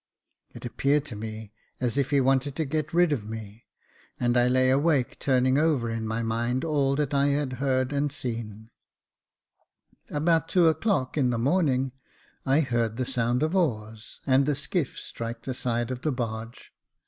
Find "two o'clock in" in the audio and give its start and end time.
10.49-11.29